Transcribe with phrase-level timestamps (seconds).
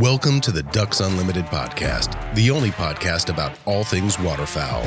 [0.00, 4.82] Welcome to the Ducks Unlimited podcast, the only podcast about all things waterfowl.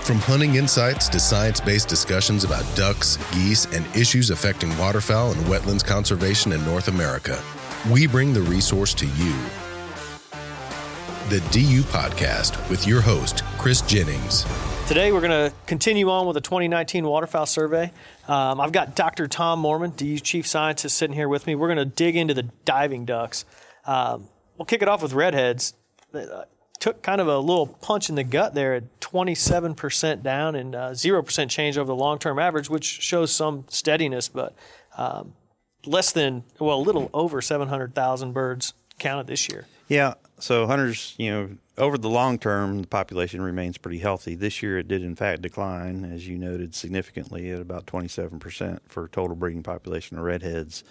[0.00, 5.40] From hunting insights to science based discussions about ducks, geese, and issues affecting waterfowl and
[5.42, 7.38] wetlands conservation in North America,
[7.90, 9.34] we bring the resource to you.
[11.28, 14.46] The DU Podcast with your host, Chris Jennings.
[14.88, 17.92] Today, we're going to continue on with the 2019 waterfowl survey.
[18.26, 19.26] Um, I've got Dr.
[19.26, 21.54] Tom Moorman, DU Chief Scientist, sitting here with me.
[21.54, 23.44] We're going to dig into the diving ducks.
[23.84, 25.74] Um, we'll kick it off with redheads.
[26.14, 26.44] Uh,
[26.78, 30.90] took kind of a little punch in the gut there at 27% down and uh,
[30.90, 34.54] 0% change over the long term average, which shows some steadiness, but
[34.96, 35.32] um,
[35.84, 39.66] less than, well, a little over 700,000 birds counted this year.
[39.88, 40.14] Yeah.
[40.38, 44.34] So hunters, you know, over the long term, the population remains pretty healthy.
[44.34, 49.08] This year, it did in fact decline, as you noted, significantly at about 27% for
[49.08, 50.84] total breeding population of redheads.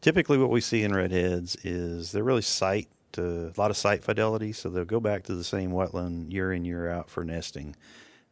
[0.00, 4.04] Typically, what we see in redheads is they're really sight uh, a lot of site
[4.04, 7.76] fidelity, so they'll go back to the same wetland year in year out for nesting.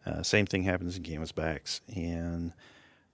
[0.07, 2.53] Uh, same thing happens in canvasbacks, and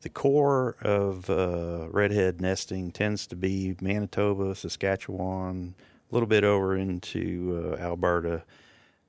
[0.03, 5.75] the core of uh, redhead nesting tends to be Manitoba, Saskatchewan,
[6.11, 8.45] a little bit over into uh, Alberta.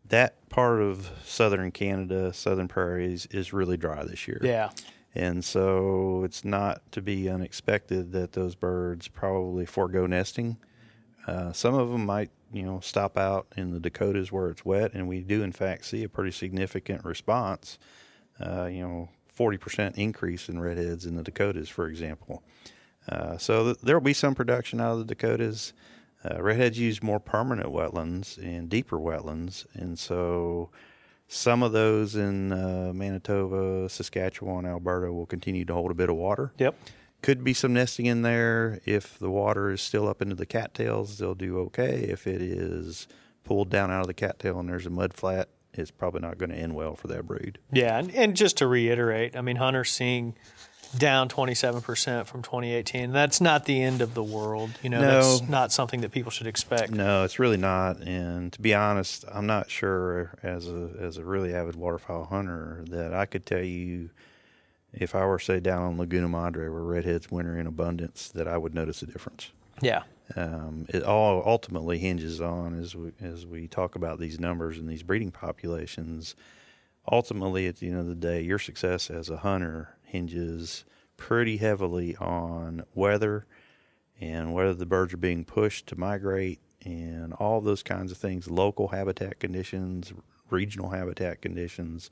[0.05, 4.39] That part of southern Canada, southern prairies, is really dry this year.
[4.41, 4.69] Yeah.
[5.13, 10.57] And so it's not to be unexpected that those birds probably forego nesting.
[11.25, 14.93] Uh, some of them might you know, stop out in the Dakotas where it's wet,
[14.93, 17.77] and we do in fact see a pretty significant response.
[18.39, 22.43] Uh, you know, 40% increase in redheads in the Dakotas, for example.
[23.07, 25.73] Uh, so th- there will be some production out of the Dakotas.
[26.23, 30.69] Uh, redheads use more permanent wetlands and deeper wetlands, and so
[31.27, 36.15] some of those in uh, Manitoba, Saskatchewan, Alberta will continue to hold a bit of
[36.15, 36.51] water.
[36.57, 36.75] Yep.
[37.21, 38.79] Could be some nesting in there.
[38.85, 42.01] If the water is still up into the cattails, they'll do okay.
[42.03, 43.07] If it is
[43.43, 46.49] pulled down out of the cattail and there's a mud flat, it's probably not going
[46.51, 47.59] to end well for that brood.
[47.71, 50.35] Yeah, and, and just to reiterate, I mean, hunters seeing
[50.97, 53.11] down 27% from 2018.
[53.11, 54.71] That's not the end of the world.
[54.81, 55.07] You know, No.
[55.37, 56.91] that's not something that people should expect.
[56.91, 58.01] No, it's really not.
[58.01, 62.85] And to be honest, I'm not sure as a as a really avid waterfowl hunter
[62.89, 64.11] that I could tell you
[64.99, 68.57] if I were say down on Laguna Madre where redheads winter in abundance that I
[68.57, 69.51] would notice a difference.
[69.81, 70.03] Yeah.
[70.35, 74.89] Um, it all ultimately hinges on as we as we talk about these numbers and
[74.89, 76.35] these breeding populations.
[77.09, 80.83] Ultimately, at the end of the day, your success as a hunter hinges
[81.15, 83.45] pretty heavily on weather
[84.19, 88.49] and whether the birds are being pushed to migrate and all those kinds of things,
[88.49, 90.13] local habitat conditions,
[90.49, 92.09] regional habitat conditions.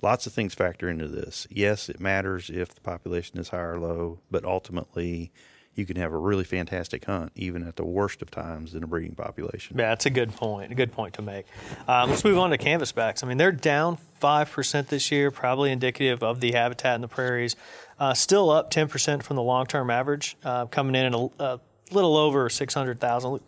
[0.00, 1.46] Lots of things factor into this.
[1.50, 5.32] Yes, it matters if the population is high or low, but ultimately,
[5.78, 8.86] you can have a really fantastic hunt even at the worst of times in a
[8.86, 9.78] breeding population.
[9.78, 10.72] Yeah, that's a good point.
[10.72, 11.46] A good point to make.
[11.86, 13.22] Um, let's move on to canvasbacks.
[13.22, 17.56] I mean, they're down 5% this year, probably indicative of the habitat in the prairies.
[17.98, 21.60] Uh, still up 10% from the long term average, uh, coming in at a, a
[21.90, 23.40] little over 600,000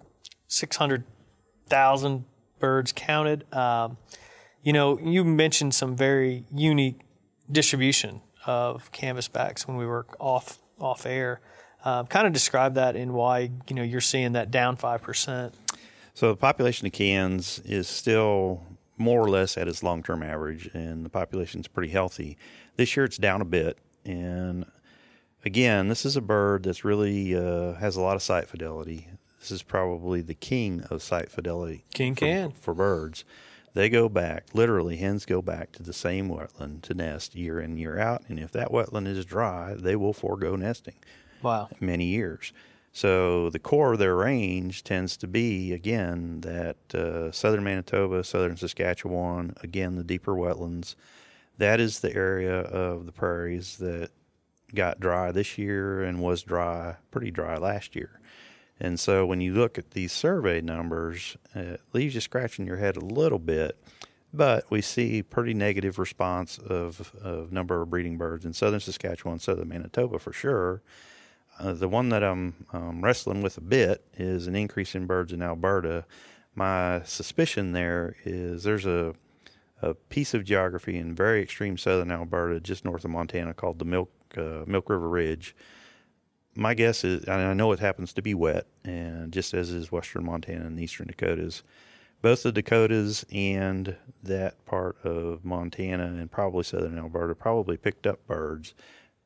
[0.48, 2.24] 600,000
[2.58, 3.52] birds counted.
[3.54, 3.96] Um,
[4.62, 7.00] you know, you mentioned some very unique
[7.50, 11.40] distribution of canvasbacks when we were off off air.
[11.84, 15.54] Uh, kind of describe that and why you know you're seeing that down five percent.
[16.14, 18.62] So the population of cans is still
[18.98, 22.36] more or less at its long-term average, and the population's pretty healthy.
[22.76, 24.66] This year it's down a bit, and
[25.44, 29.08] again, this is a bird that's really uh, has a lot of site fidelity.
[29.38, 31.84] This is probably the king of site fidelity.
[31.94, 32.50] King for, can.
[32.52, 33.24] for birds.
[33.74, 37.76] They go back, literally, hens go back to the same wetland to nest year in,
[37.76, 38.22] year out.
[38.28, 40.96] And if that wetland is dry, they will forego nesting
[41.42, 41.68] Wow.
[41.78, 42.52] many years.
[42.92, 48.56] So the core of their range tends to be again that uh, southern Manitoba, southern
[48.56, 50.96] Saskatchewan, again the deeper wetlands.
[51.58, 54.10] That is the area of the prairies that
[54.74, 58.18] got dry this year and was dry, pretty dry last year.
[58.80, 62.96] And so when you look at these survey numbers, it leaves you scratching your head
[62.96, 63.76] a little bit.
[64.32, 69.40] But we see pretty negative response of, of number of breeding birds in southern Saskatchewan,
[69.40, 70.82] southern Manitoba for sure.
[71.60, 75.32] uh, the one that I'm um, wrestling with a bit is an increase in birds
[75.32, 76.06] in Alberta.
[76.54, 79.14] My suspicion there is there's a
[79.82, 83.84] a piece of geography in very extreme southern Alberta, just north of Montana, called the
[83.84, 85.54] Milk uh, Milk River Ridge.
[86.60, 90.26] My guess is, I know it happens to be wet, and just as is western
[90.26, 91.62] Montana and eastern Dakotas,
[92.20, 98.26] both the Dakotas and that part of Montana and probably southern Alberta probably picked up
[98.26, 98.74] birds.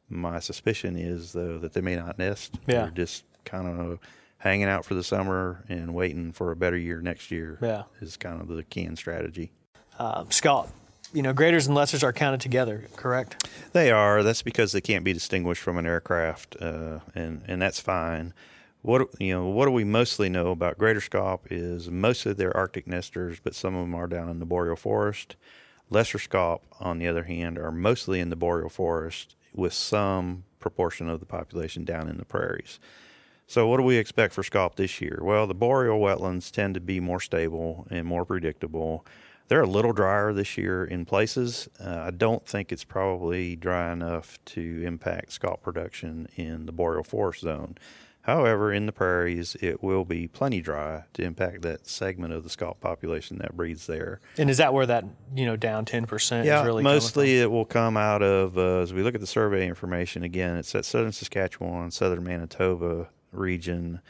[0.09, 2.55] My suspicion is though that they may not nest.
[2.69, 2.83] Yeah.
[2.83, 3.99] They're just kind of
[4.39, 7.59] hanging out for the summer and waiting for a better year next year.
[7.61, 7.83] Yeah.
[8.01, 9.51] Is kind of the can strategy.
[9.99, 10.69] Um, Scaup,
[11.15, 13.49] you know, greaters and lessers are counted together, correct?
[13.73, 14.23] They are.
[14.23, 18.35] That's because they can't be distinguished from an aircraft, uh, and and that's fine.
[18.83, 22.87] What you know, what do we mostly know about greater scaup is mostly they're Arctic
[22.87, 25.37] nesters, but some of them are down in the boreal forest.
[25.89, 31.09] Lesser scaup, on the other hand, are mostly in the boreal forest, with some proportion
[31.09, 32.81] of the population down in the prairies.
[33.47, 35.21] So, what do we expect for scaup this year?
[35.23, 39.07] Well, the boreal wetlands tend to be more stable and more predictable.
[39.49, 41.69] They're a little drier this year in places.
[41.79, 47.05] Uh, I don't think it's probably dry enough to impact scaup production in the boreal
[47.05, 47.77] forest zone.
[48.23, 52.49] However, in the prairies, it will be plenty dry to impact that segment of the
[52.49, 54.21] scaup population that breeds there.
[54.39, 55.05] And is that where that
[55.35, 58.79] you know down ten percent Yeah, is really mostly it will come out of uh,
[58.79, 60.23] as we look at the survey information.
[60.23, 64.01] Again, it's that southern Saskatchewan, southern Manitoba region,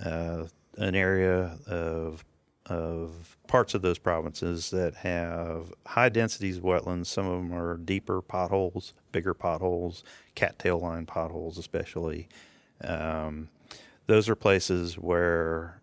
[0.00, 0.44] uh,
[0.78, 2.24] an area of
[2.66, 7.06] of parts of those provinces that have high densities of wetlands.
[7.06, 10.02] Some of them are deeper potholes, bigger potholes,
[10.34, 12.28] cattail line potholes, especially.
[12.82, 13.48] Um,
[14.06, 15.80] those are places where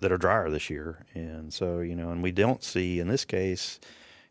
[0.00, 3.24] that are drier this year, and so you know, and we don't see in this
[3.24, 3.78] case.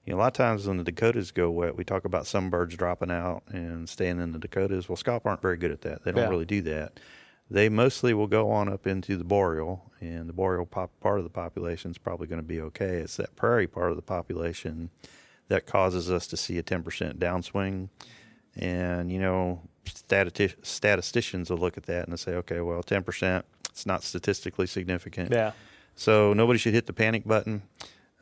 [0.05, 2.49] You know, a lot of times when the Dakotas go wet, we talk about some
[2.49, 4.89] birds dropping out and staying in the Dakotas.
[4.89, 6.03] Well, scaup aren't very good at that.
[6.03, 6.29] They don't Yeah.
[6.29, 6.99] really do that.
[7.51, 11.25] They mostly will go on up into the boreal, and the boreal pop, part of
[11.25, 12.99] the population is probably going to be okay.
[12.99, 14.89] It's that prairie part of the population
[15.49, 17.89] that causes us to see a 10% downswing.
[18.55, 23.85] And, you know, stati- statisticians will look at that and say, okay, well, 10%, it's
[23.85, 25.33] not statistically significant.
[25.33, 25.51] Yeah.
[25.93, 27.63] So nobody should hit the panic button.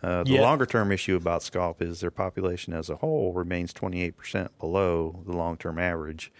[0.01, 4.49] Uh, the longer term issue about scaup is their population as a whole remains 28%
[4.59, 6.31] below the long term average.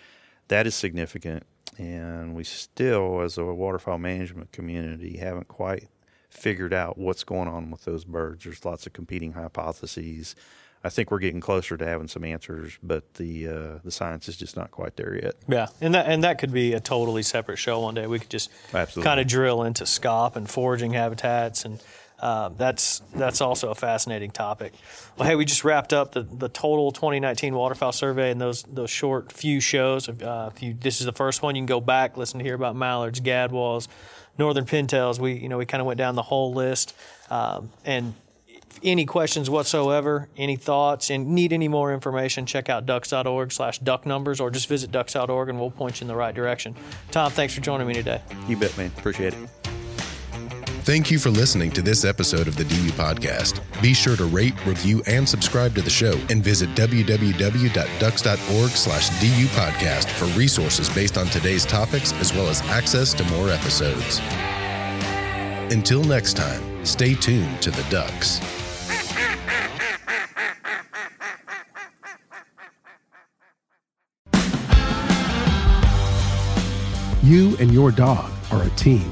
[0.48, 1.44] That is significant.
[1.80, 5.88] And we still, as a waterfowl management community, haven't quite
[6.30, 8.44] figured out what's going on with those birds.
[8.44, 10.36] There's lots of competing hypotheses.
[10.84, 14.38] I think we're getting closer to having some answers, but the uh, the science is
[14.38, 15.36] just not quite there yet.
[15.48, 18.08] Yeah, and that and that could be a totally separate show one day.
[18.08, 19.08] We could just Absolutely.
[19.08, 21.82] kind of drill into scaup and foraging habitats, and
[22.22, 24.74] uh, that's that's also a fascinating topic.
[25.18, 28.90] Well, hey, we just wrapped up the, the total 2019 waterfowl survey and those those
[28.90, 30.10] short few shows.
[30.10, 32.56] Uh, if you this is the first one, you can go back listen to hear
[32.56, 33.88] about mallards, gadwalls,
[34.38, 35.20] northern pintails.
[35.20, 36.94] We you know we kind of went down the whole list,
[37.30, 38.14] um, and
[38.84, 44.06] any questions whatsoever, any thoughts, and need any more information, check out ducks.org slash duck
[44.06, 46.76] numbers or just visit ducks.org and we'll point you in the right direction.
[47.12, 48.22] Tom, thanks for joining me today.
[48.48, 48.92] You bet, man.
[48.98, 49.59] Appreciate it.
[50.90, 53.62] Thank you for listening to this episode of the DU Podcast.
[53.80, 59.46] Be sure to rate, review, and subscribe to the show and visit www.ducks.org slash DU
[59.50, 64.20] Podcast for resources based on today's topics as well as access to more episodes.
[65.72, 68.40] Until next time, stay tuned to the Ducks.
[77.22, 79.12] You and your dog are a team.